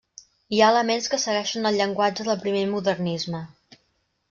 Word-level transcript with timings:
Hi 0.53 0.61
ha 0.61 0.69
elements 0.75 1.09
que 1.13 1.19
segueixen 1.25 1.69
el 1.71 1.77
llenguatge 1.81 2.27
del 2.31 2.41
primer 2.47 2.65
modernisme. 2.75 3.45